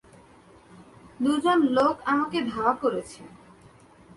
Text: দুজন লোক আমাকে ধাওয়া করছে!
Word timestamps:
দুজন 1.19 1.59
লোক 1.77 1.95
আমাকে 2.05 2.39
ধাওয়া 2.51 2.73
করছে! 2.73 3.21